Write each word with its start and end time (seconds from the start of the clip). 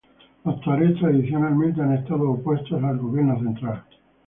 Los 0.45 0.59
tuareg 0.61 0.97
tradicionalmente 0.97 1.79
han 1.79 1.93
estado 1.93 2.31
opuestos 2.31 2.83
al 2.83 2.97
gobierno 2.97 3.37
central. 3.37 3.83